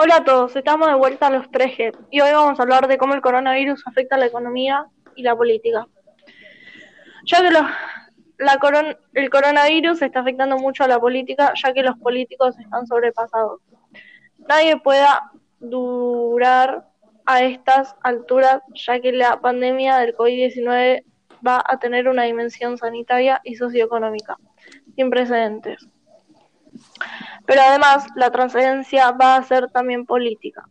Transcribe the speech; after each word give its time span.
Hola 0.00 0.18
a 0.18 0.24
todos, 0.24 0.54
estamos 0.54 0.86
de 0.86 0.94
vuelta 0.94 1.26
a 1.26 1.30
los 1.30 1.50
3G 1.50 1.92
y 2.10 2.20
hoy 2.20 2.30
vamos 2.30 2.60
a 2.60 2.62
hablar 2.62 2.86
de 2.86 2.98
cómo 2.98 3.14
el 3.14 3.20
coronavirus 3.20 3.84
afecta 3.84 4.14
a 4.14 4.18
la 4.20 4.26
economía 4.26 4.86
y 5.16 5.24
la 5.24 5.34
política. 5.34 5.88
Ya 7.24 7.40
que 7.40 7.48
el 9.14 9.28
coronavirus 9.28 10.00
está 10.00 10.20
afectando 10.20 10.56
mucho 10.56 10.84
a 10.84 10.86
la 10.86 11.00
política, 11.00 11.52
ya 11.60 11.72
que 11.72 11.82
los 11.82 11.98
políticos 11.98 12.56
están 12.60 12.86
sobrepasados. 12.86 13.60
Nadie 14.48 14.76
pueda 14.76 15.32
durar 15.58 16.86
a 17.26 17.42
estas 17.42 17.96
alturas, 18.04 18.62
ya 18.74 19.00
que 19.00 19.10
la 19.10 19.40
pandemia 19.40 19.96
del 19.96 20.16
COVID-19 20.16 21.02
va 21.44 21.60
a 21.66 21.76
tener 21.80 22.08
una 22.08 22.22
dimensión 22.22 22.78
sanitaria 22.78 23.40
y 23.42 23.56
socioeconómica 23.56 24.36
sin 24.94 25.10
precedentes. 25.10 25.88
Pero 27.48 27.62
además, 27.62 28.06
la 28.14 28.30
transferencia 28.30 29.10
va 29.12 29.36
a 29.36 29.42
ser 29.42 29.70
también 29.70 30.04
política. 30.04 30.68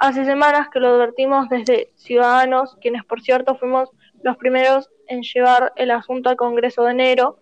Hace 0.00 0.24
semanas 0.24 0.68
que 0.70 0.80
lo 0.80 0.88
advertimos 0.88 1.48
desde 1.48 1.92
Ciudadanos, 1.94 2.76
quienes 2.80 3.04
por 3.04 3.22
cierto 3.22 3.54
fuimos 3.54 3.90
los 4.24 4.36
primeros 4.36 4.90
en 5.06 5.22
llevar 5.22 5.72
el 5.76 5.92
asunto 5.92 6.28
al 6.28 6.34
Congreso 6.34 6.82
de 6.82 6.90
enero 6.90 7.38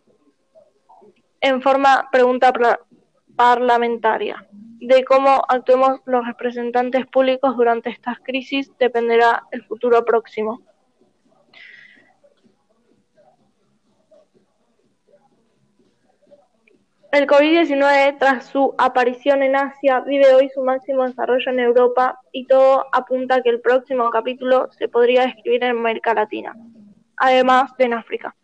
en 1.41 1.63
forma 1.63 2.11
pregunta 2.13 2.53
parlamentaria. 3.35 4.47
De 4.51 5.03
cómo 5.03 5.43
actuemos 5.49 6.01
los 6.05 6.27
representantes 6.27 7.07
públicos 7.07 7.57
durante 7.57 7.89
estas 7.89 8.21
crisis 8.21 8.71
dependerá 8.79 9.45
el 9.51 9.65
futuro 9.65 10.05
próximo. 10.05 10.61
El 17.15 17.29
COVID-19, 17.29 18.19
tras 18.19 18.47
su 18.47 18.75
aparición 18.77 19.45
en 19.45 19.55
Asia, 19.55 20.01
vive 20.01 20.35
hoy 20.35 20.51
su 20.53 20.65
máximo 20.65 21.05
desarrollo 21.05 21.49
en 21.49 21.61
Europa 21.61 22.19
y 22.33 22.45
todo 22.45 22.87
apunta 22.91 23.37
a 23.37 23.41
que 23.41 23.51
el 23.51 23.61
próximo 23.61 24.11
capítulo 24.11 24.69
se 24.73 24.89
podría 24.89 25.23
escribir 25.23 25.63
en 25.63 25.79
América 25.79 26.13
Latina, 26.13 26.57
además 27.17 27.71
de 27.79 27.85
en 27.85 27.95
África. 27.95 28.35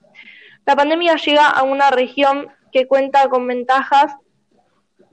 La 0.66 0.76
pandemia 0.76 1.16
llega 1.16 1.48
a 1.48 1.64
una 1.64 1.90
región 1.90 2.46
que 2.70 2.86
cuenta 2.86 3.28
con 3.28 3.44
ventajas 3.44 4.14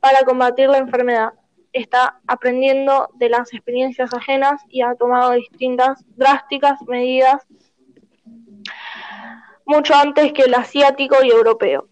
para 0.02 0.22
combatir 0.22 0.70
la 0.70 0.78
enfermedad. 0.78 1.34
Está 1.74 2.20
aprendiendo 2.28 3.10
de 3.16 3.30
las 3.30 3.52
experiencias 3.52 4.14
ajenas 4.14 4.62
y 4.70 4.84
ha 4.84 4.94
tomado 4.94 5.32
distintas 5.32 6.06
drásticas 6.16 6.80
medidas 6.84 7.44
mucho 9.66 9.96
antes 9.96 10.32
que 10.32 10.44
el 10.44 10.54
asiático 10.54 11.24
y 11.24 11.32
europeo. 11.32 11.88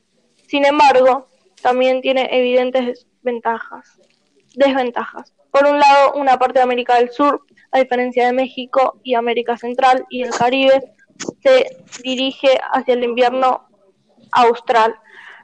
Sin 0.48 0.64
embargo, 0.64 1.28
también 1.66 2.00
tiene 2.00 2.30
evidentes 2.30 3.08
desventajas, 3.24 4.00
desventajas. 4.54 5.34
Por 5.50 5.66
un 5.66 5.80
lado, 5.80 6.14
una 6.14 6.38
parte 6.38 6.60
de 6.60 6.64
América 6.64 6.98
del 7.00 7.10
Sur, 7.10 7.44
a 7.72 7.80
diferencia 7.80 8.28
de 8.28 8.34
México 8.34 9.00
y 9.02 9.16
América 9.16 9.58
Central 9.58 10.06
y 10.12 10.22
el 10.22 10.30
Caribe, 10.30 10.94
se 11.42 11.76
dirige 12.04 12.50
hacia 12.72 12.94
el 12.94 13.04
invierno 13.04 13.68
austral, 14.32 14.94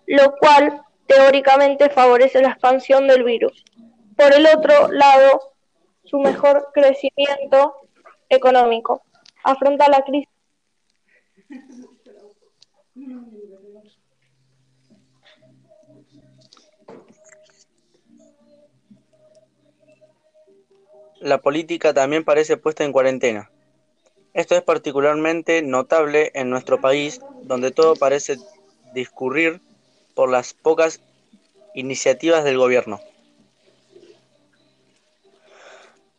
lo 0.06 0.36
cual 0.38 0.84
teóricamente 1.08 1.90
favorece 1.90 2.40
la 2.40 2.50
expansión 2.50 3.08
del 3.08 3.24
virus. 3.24 3.66
Por 4.16 4.32
el 4.32 4.46
otro 4.46 4.92
lado, 4.92 5.56
su 6.04 6.20
mejor 6.20 6.68
crecimiento 6.72 7.78
económico 8.30 9.02
afronta 9.44 9.90
la 9.90 10.04
crisis 10.04 10.30
la 21.22 21.40
política 21.40 21.94
también 21.94 22.26
parece 22.26 22.58
puesta 22.58 22.84
en 22.84 22.92
cuarentena. 22.92 23.52
Esto 24.34 24.56
es 24.56 24.64
particularmente 24.64 25.62
notable 25.62 26.32
en 26.34 26.50
nuestro 26.50 26.82
país, 26.82 27.22
donde 27.44 27.70
todo 27.72 27.96
parece 27.96 28.38
discurrir 28.94 29.62
por 30.16 30.32
las 30.32 30.54
pocas 30.54 31.00
iniciativas 31.76 32.44
del 32.44 32.58
gobierno. 32.58 33.00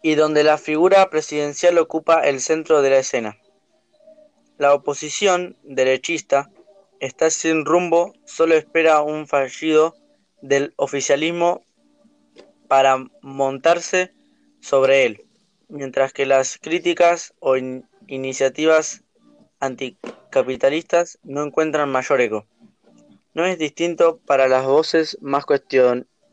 Y 0.02 0.14
donde 0.14 0.44
la 0.44 0.56
figura 0.56 1.10
presidencial 1.10 1.78
ocupa 1.78 2.22
el 2.22 2.40
centro 2.40 2.80
de 2.80 2.90
la 2.90 2.98
escena. 2.98 3.38
La 4.56 4.72
oposición 4.72 5.56
derechista 5.64 6.48
está 7.00 7.30
sin 7.30 7.64
rumbo, 7.64 8.14
solo 8.24 8.54
espera 8.54 9.02
un 9.02 9.26
fallido 9.26 9.96
del 10.42 10.74
oficialismo 10.76 11.64
para 12.68 13.04
montarse 13.20 14.12
sobre 14.62 15.04
él, 15.04 15.26
mientras 15.68 16.12
que 16.12 16.24
las 16.24 16.56
críticas 16.56 17.34
o 17.40 17.56
iniciativas 18.06 19.02
anticapitalistas 19.58 21.18
no 21.24 21.42
encuentran 21.42 21.90
mayor 21.90 22.20
eco. 22.20 22.46
No 23.34 23.44
es 23.44 23.58
distinto 23.58 24.20
para 24.24 24.46
las 24.48 24.64
voces 24.64 25.18
más 25.20 25.44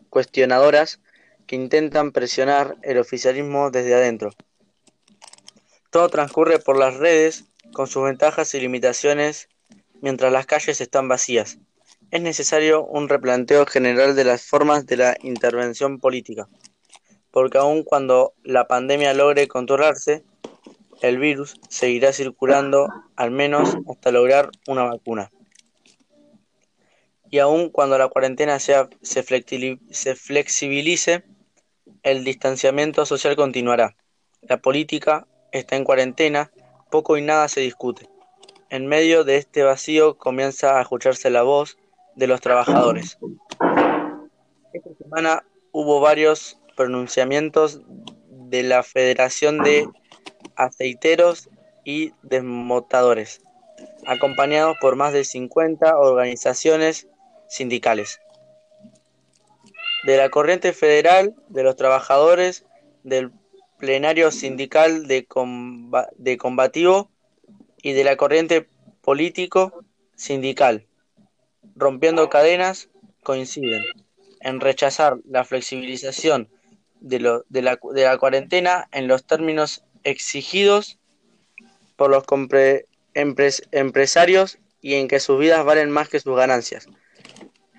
cuestionadoras 0.09 1.01
que 1.47 1.55
intentan 1.55 2.11
presionar 2.11 2.77
el 2.83 2.99
oficialismo 2.99 3.71
desde 3.71 3.95
adentro. 3.95 4.31
Todo 5.89 6.09
transcurre 6.09 6.59
por 6.59 6.77
las 6.77 6.97
redes 6.97 7.45
con 7.73 7.87
sus 7.87 8.03
ventajas 8.03 8.53
y 8.53 8.59
limitaciones 8.59 9.49
mientras 10.01 10.31
las 10.31 10.45
calles 10.45 10.81
están 10.81 11.07
vacías. 11.07 11.57
Es 12.11 12.21
necesario 12.21 12.85
un 12.85 13.09
replanteo 13.09 13.65
general 13.65 14.15
de 14.15 14.23
las 14.23 14.43
formas 14.43 14.85
de 14.85 14.97
la 14.97 15.17
intervención 15.21 15.99
política 15.99 16.47
porque 17.31 17.57
aun 17.57 17.83
cuando 17.83 18.33
la 18.43 18.67
pandemia 18.67 19.13
logre 19.13 19.47
controlarse, 19.47 20.23
el 21.01 21.17
virus 21.17 21.55
seguirá 21.69 22.13
circulando 22.13 22.89
al 23.15 23.31
menos 23.31 23.77
hasta 23.89 24.11
lograr 24.11 24.49
una 24.67 24.83
vacuna. 24.83 25.31
Y 27.29 27.39
aun 27.39 27.69
cuando 27.69 27.97
la 27.97 28.07
cuarentena 28.07 28.59
sea, 28.59 28.89
se, 29.01 29.23
flexibilice, 29.23 31.23
el 32.03 32.23
distanciamiento 32.23 33.05
social 33.05 33.35
continuará. 33.35 33.95
La 34.41 34.57
política 34.57 35.27
está 35.51 35.75
en 35.75 35.83
cuarentena, 35.83 36.51
poco 36.89 37.17
y 37.17 37.21
nada 37.21 37.47
se 37.47 37.61
discute. 37.61 38.09
En 38.69 38.87
medio 38.87 39.23
de 39.23 39.37
este 39.37 39.63
vacío 39.63 40.17
comienza 40.17 40.77
a 40.77 40.81
escucharse 40.81 41.29
la 41.29 41.43
voz 41.43 41.77
de 42.15 42.27
los 42.27 42.41
trabajadores. 42.41 43.17
Esta 44.73 44.89
semana 45.01 45.43
hubo 45.71 45.99
varios 45.99 46.58
pronunciamientos 46.79 47.81
de 48.29 48.63
la 48.63 48.83
Federación 48.83 49.57
de 49.63 49.89
Aceiteros 50.55 51.49
y 51.83 52.13
Desmotadores, 52.23 53.41
acompañados 54.05 54.77
por 54.79 54.95
más 54.95 55.11
de 55.11 55.25
50 55.25 55.97
organizaciones 55.97 57.09
sindicales. 57.49 58.21
De 60.05 60.15
la 60.15 60.29
Corriente 60.29 60.71
Federal 60.71 61.35
de 61.49 61.63
los 61.63 61.75
Trabajadores, 61.75 62.65
del 63.03 63.33
Plenario 63.77 64.31
Sindical 64.31 65.05
de, 65.05 65.27
de 66.15 66.37
Combativo 66.37 67.11
y 67.81 67.91
de 67.91 68.05
la 68.05 68.15
Corriente 68.15 68.69
Político 69.01 69.83
Sindical, 70.15 70.87
rompiendo 71.75 72.29
cadenas, 72.29 72.87
coinciden 73.21 73.83
en 74.39 74.61
rechazar 74.61 75.17
la 75.25 75.43
flexibilización 75.43 76.49
de, 76.99 77.19
lo, 77.19 77.45
de, 77.49 77.61
la, 77.61 78.17
cuarentena 78.17 78.87
en 78.91 79.07
los 79.07 79.25
términos 79.25 79.83
exigidos 80.03 80.97
por 81.95 82.09
los 82.09 82.23
empresarios 83.13 84.59
y 84.81 84.95
en 84.95 85.07
que 85.07 85.19
sus 85.19 85.39
vidas 85.39 85.65
valen 85.65 85.89
más 85.89 86.09
que 86.09 86.19
sus 86.19 86.35
ganancias. 86.35 86.87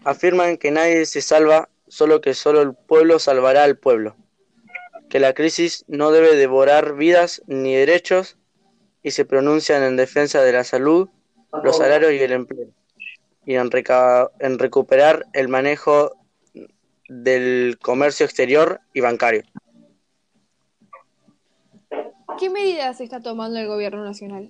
Afirman 0.04 0.56
que 0.56 0.70
nadie 0.70 1.06
se 1.06 1.22
salva, 1.22 1.68
solo 1.88 2.20
que 2.20 2.34
solo 2.34 2.62
el 2.62 2.74
pueblo 2.74 3.18
salvará 3.18 3.64
al 3.64 3.76
pueblo, 3.76 4.16
que 5.08 5.20
la 5.20 5.34
crisis 5.34 5.84
no 5.88 6.10
debe 6.10 6.36
devorar 6.36 6.94
vidas 6.94 7.42
ni 7.46 7.74
derechos 7.74 8.36
y 9.02 9.12
se 9.12 9.24
pronuncian 9.24 9.82
en 9.82 9.96
defensa 9.96 10.42
de 10.42 10.52
la 10.52 10.64
salud, 10.64 11.08
los 11.64 11.78
salarios 11.78 12.12
y 12.12 12.18
el 12.18 12.32
empleo, 12.32 12.68
y 13.44 13.54
en, 13.54 13.70
en 14.38 14.58
recuperar 14.58 15.26
el 15.32 15.48
manejo 15.48 16.19
del 17.10 17.76
comercio 17.82 18.24
exterior 18.24 18.80
y 18.94 19.00
bancario. 19.00 19.42
¿Qué 22.38 22.48
medidas 22.48 23.00
está 23.00 23.20
tomando 23.20 23.58
el 23.58 23.66
gobierno 23.66 24.04
nacional? 24.04 24.48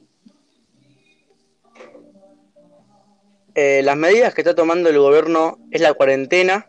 Eh, 3.55 3.81
las 3.83 3.97
medidas 3.97 4.35
que 4.35 4.43
está 4.43 4.55
tomando 4.55 4.91
el 4.91 4.99
gobierno 4.99 5.59
es 5.71 5.81
la 5.81 5.95
cuarentena 5.95 6.69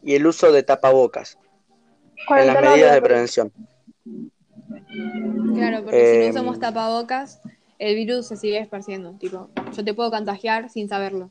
y 0.00 0.14
el 0.14 0.26
uso 0.28 0.52
de 0.52 0.62
tapabocas 0.62 1.36
en 2.28 2.46
las 2.46 2.62
medidas 2.62 2.94
de 2.94 3.02
prevención. 3.02 3.52
Claro, 5.56 5.82
porque 5.82 6.12
si 6.12 6.24
no 6.24 6.30
usamos 6.30 6.54
em, 6.54 6.60
tapabocas, 6.60 7.40
el 7.80 7.96
virus 7.96 8.28
se 8.28 8.36
sigue 8.36 8.60
esparciendo. 8.60 9.12
Tipo, 9.18 9.50
yo 9.76 9.84
te 9.84 9.92
puedo 9.92 10.12
contagiar 10.12 10.70
sin 10.70 10.88
saberlo. 10.88 11.30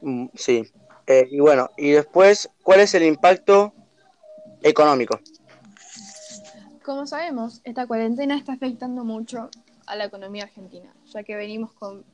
Mm, 0.00 0.28
sí, 0.34 0.72
eh, 1.06 1.28
y 1.30 1.40
bueno, 1.40 1.70
y 1.76 1.90
después, 1.90 2.50
¿cuál 2.62 2.80
es 2.80 2.94
el 2.94 3.04
impacto 3.04 3.72
económico. 4.62 5.20
Como 6.84 7.06
sabemos, 7.06 7.60
esta 7.64 7.86
cuarentena 7.86 8.36
está 8.36 8.52
afectando 8.52 9.04
mucho 9.04 9.50
a 9.86 9.96
la 9.96 10.04
economía 10.04 10.44
argentina, 10.44 10.92
ya 11.06 11.22
que 11.22 11.36
venimos 11.36 11.72
con 11.72 12.04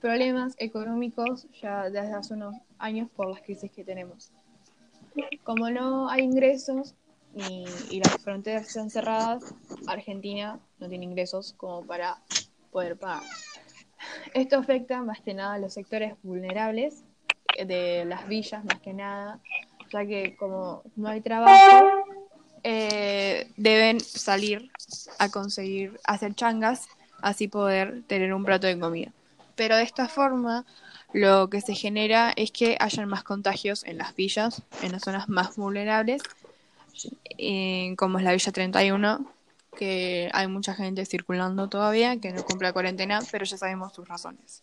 problemas 0.00 0.54
económicos 0.58 1.46
ya 1.60 1.84
desde 1.88 2.12
hace 2.12 2.34
unos 2.34 2.56
años 2.78 3.08
por 3.14 3.28
las 3.28 3.40
crisis 3.40 3.70
que 3.70 3.84
tenemos. 3.84 4.30
Como 5.42 5.70
no 5.70 6.08
hay 6.08 6.22
ingresos 6.22 6.94
y, 7.34 7.64
y 7.90 8.00
las 8.00 8.16
fronteras 8.18 8.66
están 8.66 8.90
cerradas, 8.90 9.54
Argentina 9.86 10.58
no 10.78 10.88
tiene 10.88 11.04
ingresos 11.04 11.54
como 11.56 11.86
para 11.86 12.18
poder 12.70 12.98
pagar. 12.98 13.22
Esto 14.34 14.58
afecta 14.58 15.02
más 15.02 15.20
que 15.20 15.32
nada 15.32 15.54
a 15.54 15.58
los 15.58 15.72
sectores 15.72 16.14
vulnerables 16.22 17.03
de 17.66 18.04
las 18.04 18.26
villas, 18.28 18.64
más 18.64 18.80
que 18.80 18.92
nada, 18.92 19.38
ya 19.92 20.06
que 20.06 20.36
como 20.36 20.82
no 20.96 21.08
hay 21.08 21.20
trabajo, 21.20 22.04
eh, 22.62 23.50
deben 23.56 24.00
salir 24.00 24.70
a 25.18 25.28
conseguir 25.30 26.00
hacer 26.04 26.34
changas, 26.34 26.88
así 27.20 27.48
poder 27.48 28.02
tener 28.06 28.32
un 28.34 28.44
plato 28.44 28.66
de 28.66 28.78
comida. 28.78 29.12
Pero 29.54 29.76
de 29.76 29.82
esta 29.82 30.08
forma, 30.08 30.64
lo 31.12 31.48
que 31.48 31.60
se 31.60 31.74
genera 31.74 32.32
es 32.36 32.50
que 32.50 32.76
hayan 32.80 33.08
más 33.08 33.22
contagios 33.22 33.84
en 33.84 33.98
las 33.98 34.16
villas, 34.16 34.62
en 34.82 34.92
las 34.92 35.02
zonas 35.02 35.28
más 35.28 35.56
vulnerables, 35.56 36.22
como 37.96 38.18
es 38.18 38.24
la 38.24 38.32
Villa 38.32 38.52
31, 38.52 39.26
que 39.76 40.30
hay 40.32 40.46
mucha 40.46 40.74
gente 40.74 41.04
circulando 41.04 41.68
todavía, 41.68 42.18
que 42.18 42.32
no 42.32 42.44
cumple 42.44 42.68
la 42.68 42.72
cuarentena, 42.72 43.20
pero 43.30 43.44
ya 43.44 43.56
sabemos 43.56 43.92
sus 43.92 44.08
razones. 44.08 44.62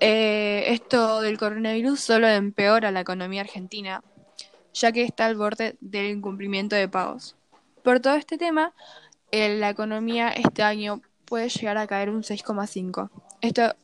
Eh, 0.00 0.64
esto 0.68 1.20
del 1.20 1.38
coronavirus 1.38 1.98
solo 1.98 2.28
empeora 2.28 2.92
la 2.92 3.00
economía 3.00 3.40
argentina, 3.40 4.02
ya 4.72 4.92
que 4.92 5.02
está 5.02 5.26
al 5.26 5.36
borde 5.36 5.76
del 5.80 6.06
incumplimiento 6.10 6.76
de 6.76 6.88
pagos. 6.88 7.36
Por 7.82 8.00
todo 8.00 8.14
este 8.14 8.38
tema, 8.38 8.74
eh, 9.32 9.56
la 9.58 9.70
economía 9.70 10.28
este 10.28 10.62
año 10.62 11.02
puede 11.24 11.48
llegar 11.48 11.78
a 11.78 11.86
caer 11.86 12.10
un 12.10 12.22
6,5. 12.22 13.10
Esto 13.40 13.74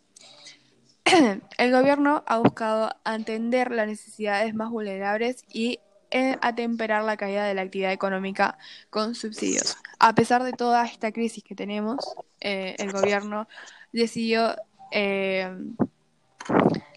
el 1.59 1.73
gobierno 1.73 2.23
ha 2.27 2.39
buscado 2.39 2.91
atender 3.03 3.73
las 3.73 3.89
necesidades 3.89 4.55
más 4.55 4.71
vulnerables 4.71 5.45
y 5.53 5.81
eh, 6.13 6.39
atemperar 6.43 7.03
la 7.03 7.17
caída 7.17 7.45
de 7.45 7.55
la 7.55 7.63
actividad 7.63 7.93
económica 7.93 8.57
con 8.89 9.17
subsidios. 9.17 9.77
A 9.99 10.15
pesar 10.15 10.45
de 10.45 10.53
toda 10.53 10.85
esta 10.87 11.11
crisis 11.11 11.43
que 11.43 11.57
tenemos, 11.57 12.15
el 12.41 12.93
gobierno 12.93 13.49
decidió 13.93 14.55
eh, 14.97 15.51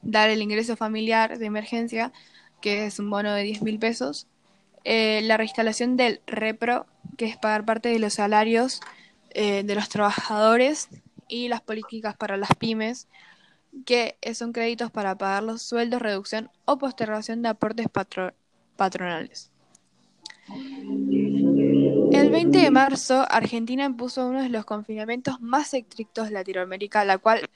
dar 0.02 0.30
el 0.30 0.42
ingreso 0.42 0.76
familiar 0.76 1.38
de 1.38 1.46
emergencia, 1.46 2.12
que 2.62 2.86
es 2.86 3.00
un 3.00 3.10
bono 3.10 3.34
de 3.34 3.44
10 3.44 3.62
mil 3.62 3.80
pesos, 3.80 4.28
eh, 4.84 5.22
la 5.24 5.38
reinstalación 5.38 5.98
del 5.98 6.22
repro, 6.28 6.86
que 7.18 7.26
es 7.26 7.38
pagar 7.38 7.66
parte 7.66 7.90
de 7.90 8.00
los 8.00 8.14
salarios 8.14 8.80
eh, 9.32 9.64
de 9.64 9.76
los 9.76 9.90
trabajadores, 9.90 10.90
y 11.28 11.48
las 11.50 11.62
políticas 11.62 12.16
para 12.16 12.38
las 12.38 12.54
pymes, 12.56 13.08
que 13.86 14.18
son 14.34 14.54
créditos 14.54 14.92
para 14.92 15.18
pagar 15.18 15.44
los 15.44 15.62
sueldos, 15.62 16.02
reducción 16.02 16.50
o 16.66 16.78
postergación 16.78 17.42
de 17.42 17.50
aportes 17.50 17.88
patro 17.90 18.34
patronales. 18.76 19.52
El 22.12 22.30
20 22.30 22.58
de 22.58 22.72
marzo, 22.72 23.26
Argentina 23.30 23.86
impuso 23.86 24.28
uno 24.28 24.42
de 24.42 24.50
los 24.50 24.66
confinamientos 24.66 25.42
más 25.42 25.74
estrictos 25.74 26.28
de 26.28 26.34
Latinoamérica, 26.34 27.04
la 27.04 27.18
cual 27.18 27.50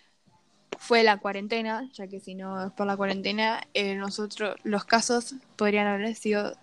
fue 0.82 1.04
la 1.04 1.18
cuarentena, 1.18 1.88
ya 1.94 2.08
que 2.08 2.20
si 2.20 2.34
no 2.34 2.66
es 2.66 2.72
por 2.72 2.88
la 2.88 2.98
cuarentena, 2.98 3.62
eh, 3.76 3.94
nosotros 3.94 4.56
los 4.64 4.84
casos 4.84 5.36
podrían 5.56 5.86
haber 5.86 6.16
sido 6.16 6.58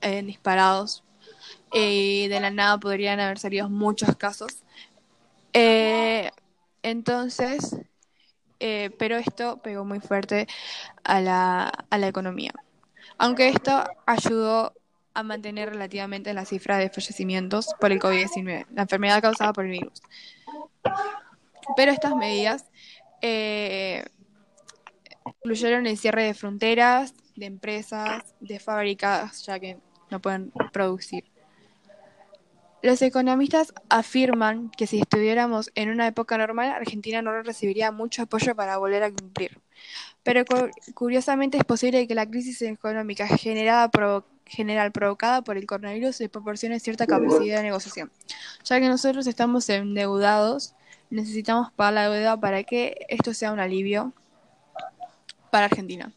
eh, 0.00 0.22
disparados 0.22 1.02
y 1.72 2.28
de 2.28 2.38
la 2.38 2.52
nada 2.52 2.78
podrían 2.78 3.18
haber 3.18 3.40
salido 3.40 3.68
muchos 3.68 4.14
casos. 4.14 4.62
Eh, 5.52 6.30
entonces, 6.84 7.76
eh, 8.60 8.90
pero 8.96 9.16
esto 9.16 9.60
pegó 9.60 9.84
muy 9.84 9.98
fuerte 9.98 10.46
a 11.02 11.20
la, 11.20 11.72
a 11.90 11.98
la 11.98 12.06
economía. 12.06 12.52
Aunque 13.18 13.48
esto 13.48 13.82
ayudó 14.06 14.72
a 15.14 15.24
mantener 15.24 15.70
relativamente 15.70 16.32
la 16.32 16.44
cifra 16.44 16.78
de 16.78 16.90
fallecimientos 16.90 17.74
por 17.80 17.90
el 17.90 17.98
COVID-19, 17.98 18.66
la 18.72 18.82
enfermedad 18.82 19.20
causada 19.20 19.52
por 19.52 19.64
el 19.64 19.72
virus. 19.72 20.00
Pero 21.76 21.90
estas 21.90 22.14
medidas 22.14 22.66
eh, 23.26 24.04
incluyeron 25.42 25.86
el 25.86 25.96
cierre 25.96 26.24
de 26.24 26.34
fronteras, 26.34 27.14
de 27.36 27.46
empresas, 27.46 28.22
de 28.40 28.58
fábricas, 28.58 29.46
ya 29.46 29.58
que 29.58 29.78
no 30.10 30.20
pueden 30.20 30.52
producir. 30.72 31.24
Los 32.82 33.00
economistas 33.00 33.72
afirman 33.88 34.70
que 34.70 34.86
si 34.86 35.00
estuviéramos 35.00 35.72
en 35.74 35.88
una 35.88 36.06
época 36.06 36.36
normal, 36.36 36.68
Argentina 36.68 37.22
no 37.22 37.42
recibiría 37.42 37.90
mucho 37.90 38.24
apoyo 38.24 38.54
para 38.54 38.76
volver 38.76 39.02
a 39.02 39.10
cumplir. 39.10 39.58
Pero 40.22 40.44
cu 40.44 40.68
curiosamente 40.92 41.56
es 41.56 41.64
posible 41.64 42.06
que 42.06 42.14
la 42.14 42.26
crisis 42.26 42.60
económica 42.60 43.26
generada 43.26 43.90
general 44.44 44.92
provocada 44.92 45.40
por 45.40 45.56
el 45.56 45.64
coronavirus 45.64 46.20
le 46.20 46.28
proporcione 46.28 46.78
cierta 46.78 47.06
capacidad 47.06 47.56
de 47.56 47.62
negociación. 47.62 48.12
Ya 48.64 48.78
que 48.78 48.88
nosotros 48.88 49.26
estamos 49.26 49.66
endeudados, 49.70 50.74
necesitamos 51.14 51.72
pagar 51.72 51.94
la 51.94 52.10
deuda 52.10 52.38
para 52.38 52.64
que 52.64 53.06
esto 53.08 53.32
sea 53.32 53.52
un 53.52 53.60
alivio 53.60 54.12
para 55.50 55.66
Argentina. 55.66 56.12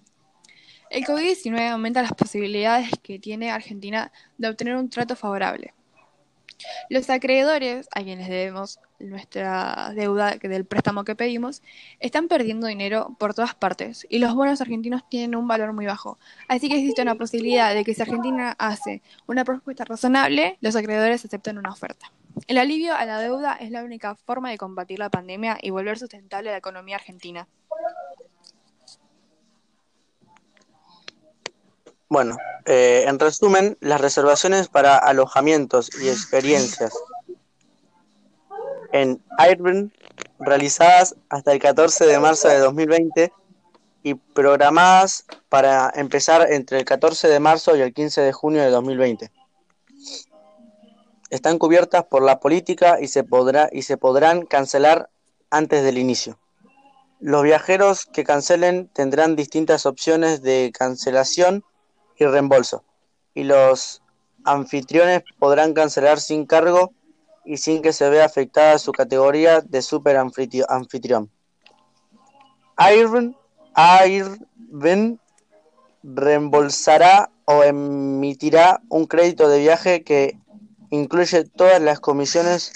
El 0.90 1.04
COVID-19 1.06 1.70
aumenta 1.70 2.02
las 2.02 2.14
posibilidades 2.14 2.90
que 3.04 3.20
tiene 3.20 3.52
Argentina 3.52 4.12
de 4.38 4.48
obtener 4.48 4.76
un 4.76 4.90
trato 4.90 5.16
favorable. 5.16 5.74
Los 6.90 7.10
acreedores, 7.12 7.88
a 7.94 8.02
quienes 8.02 8.30
debemos 8.30 8.80
nuestra 9.00 9.92
deuda 9.94 10.38
del 10.42 10.66
préstamo 10.66 11.04
que 11.04 11.16
pedimos, 11.16 11.62
están 12.00 12.28
perdiendo 12.28 12.66
dinero 12.66 13.16
por 13.20 13.36
todas 13.36 13.54
partes 13.54 14.08
y 14.10 14.18
los 14.18 14.34
bonos 14.34 14.60
argentinos 14.62 15.08
tienen 15.08 15.36
un 15.36 15.48
valor 15.48 15.74
muy 15.74 15.86
bajo. 15.86 16.18
Así 16.48 16.68
que 16.68 16.78
existe 16.78 17.04
una 17.04 17.14
posibilidad 17.14 17.76
de 17.76 17.84
que 17.84 17.94
si 17.94 18.02
Argentina 18.02 18.56
hace 18.58 19.04
una 19.28 19.44
propuesta 19.46 19.86
razonable, 19.86 20.58
los 20.62 20.76
acreedores 20.76 21.24
acepten 21.24 21.60
una 21.60 21.70
oferta. 21.70 22.12
El 22.45 22.57
alivio 22.57 22.94
a 22.94 23.06
la 23.06 23.19
deuda 23.19 23.54
es 23.54 23.72
la 23.72 23.84
única 23.84 24.16
forma 24.16 24.51
de 24.51 24.57
combatir 24.57 25.00
la 25.00 25.10
pandemia 25.10 25.57
y 25.62 25.72
volver 25.72 25.98
sustentable 25.98 26.51
la 26.51 26.57
economía 26.57 26.98
argentina. 26.98 27.48
Bueno, 32.09 32.38
eh, 32.66 33.04
en 33.07 33.19
resumen, 33.19 33.78
las 33.81 34.00
reservaciones 34.00 34.69
para 34.69 34.97
alojamientos 34.97 35.90
y 36.02 36.07
experiencias 36.07 36.94
en 38.94 39.21
Airbnb 39.38 39.92
realizadas 40.40 41.16
hasta 41.30 41.52
el 41.52 41.59
14 41.59 42.06
de 42.06 42.19
marzo 42.19 42.47
de 42.47 42.59
2020 42.59 43.33
y 44.04 44.14
programadas 44.14 45.26
para 45.50 45.92
empezar 45.95 46.52
entre 46.52 46.80
el 46.80 46.85
14 46.85 47.28
de 47.28 47.40
marzo 47.40 47.76
y 47.76 47.81
el 47.81 47.94
15 47.94 48.21
de 48.21 48.31
junio 48.31 48.62
de 48.62 48.69
2020. 48.69 49.31
Están 51.30 51.60
cubiertas 51.60 52.06
por 52.06 52.24
la 52.24 52.40
política 52.40 53.00
y 53.02 53.07
se, 53.07 53.24
podrá, 53.24 53.69
y 53.72 53.81
se 53.81 53.98
podrán 53.98 54.46
cancelar 54.46 55.10
antes 55.50 55.84
del 55.84 55.98
inicio. 55.98 56.40
Los 57.19 57.44
viajeros 57.44 58.06
que 58.06 58.24
cancelen 58.24 58.88
tendrán 58.94 59.36
distintas 59.36 59.86
opciones 59.86 60.42
de 60.42 60.72
cancelación 60.78 61.64
y 62.18 62.26
reembolso, 62.26 62.84
y 63.34 63.44
los 63.44 64.02
anfitriones 64.46 65.24
podrán 65.40 65.74
cancelar 65.74 66.19
sin 66.19 66.46
cargo 66.46 66.94
y 67.44 67.57
sin 67.57 67.81
que 67.81 67.94
se 67.94 68.10
vea 68.10 68.26
afectada 68.26 68.78
su 68.78 68.92
categoría 68.92 69.62
de 69.62 69.81
super 69.81 70.18
anfitrión. 70.18 71.30
Airbnb 72.76 73.36
reembolsará 76.04 77.31
o 77.46 77.64
emitirá 77.64 78.81
un 78.90 79.06
crédito 79.06 79.50
de 79.50 79.60
viaje 79.60 80.04
que 80.04 80.38
incluye 80.90 81.44
todas 81.44 81.82
las 81.82 82.00
comisiones 82.00 82.72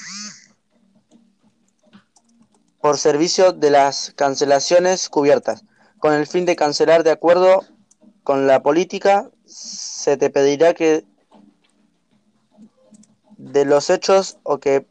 por 2.82 2.98
servicio 2.98 3.52
de 3.52 3.70
las 3.70 4.12
cancelaciones 4.16 5.08
cubiertas, 5.10 5.64
con 6.00 6.14
el 6.14 6.26
fin 6.26 6.46
de 6.46 6.56
cancelar 6.56 7.04
de 7.04 7.12
acuerdo 7.12 7.64
con 8.24 8.48
la 8.48 8.64
política, 8.64 9.30
se 9.46 10.18
te 10.18 10.30
pedirá 10.30 10.74
que 10.74 11.06
de 13.38 13.66
los 13.66 13.90
hechos 13.90 14.38
o 14.44 14.60
que 14.60 14.86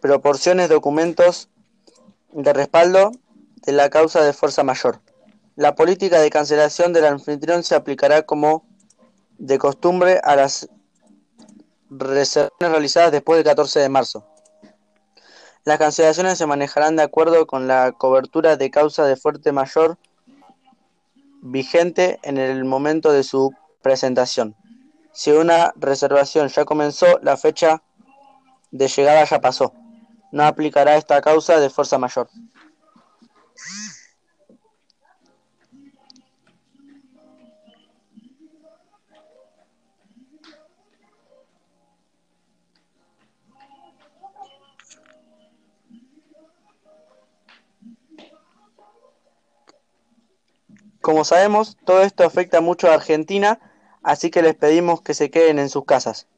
proporciones 0.00 0.68
documentos 0.68 1.48
de 2.32 2.52
respaldo 2.52 3.12
de 3.64 3.72
la 3.72 3.90
causa 3.90 4.22
de 4.22 4.32
fuerza 4.32 4.64
mayor. 4.64 5.00
La 5.54 5.74
política 5.74 6.20
de 6.20 6.30
cancelación 6.30 6.92
del 6.92 7.06
anfitrión 7.06 7.62
se 7.62 7.74
aplicará 7.74 8.22
como 8.22 8.64
de 9.38 9.58
costumbre 9.58 10.20
a 10.24 10.34
las 10.36 10.68
reservaciones 11.98 12.72
realizadas 12.72 13.12
después 13.12 13.38
del 13.38 13.44
14 13.44 13.80
de 13.80 13.88
marzo. 13.88 14.26
Las 15.64 15.78
cancelaciones 15.78 16.38
se 16.38 16.46
manejarán 16.46 16.96
de 16.96 17.02
acuerdo 17.02 17.46
con 17.46 17.68
la 17.68 17.92
cobertura 17.92 18.56
de 18.56 18.70
causa 18.70 19.04
de 19.06 19.16
fuerte 19.16 19.52
mayor 19.52 19.96
vigente 21.40 22.18
en 22.22 22.38
el 22.38 22.64
momento 22.64 23.12
de 23.12 23.22
su 23.22 23.52
presentación. 23.82 24.56
Si 25.12 25.30
una 25.30 25.72
reservación 25.76 26.48
ya 26.48 26.64
comenzó, 26.64 27.18
la 27.22 27.36
fecha 27.36 27.82
de 28.70 28.88
llegada 28.88 29.24
ya 29.24 29.40
pasó. 29.40 29.72
No 30.32 30.44
aplicará 30.44 30.96
esta 30.96 31.20
causa 31.20 31.60
de 31.60 31.68
fuerza 31.68 31.98
mayor. 31.98 32.28
Como 51.02 51.24
sabemos, 51.24 51.76
todo 51.84 52.00
esto 52.02 52.24
afecta 52.24 52.62
mucho 52.62 52.88
a 52.90 52.94
Argentina, 52.94 53.60
así 54.02 54.30
que 54.30 54.40
les 54.40 54.54
pedimos 54.54 55.02
que 55.02 55.12
se 55.12 55.30
queden 55.30 55.58
en 55.58 55.68
sus 55.68 55.84
casas. 55.84 56.28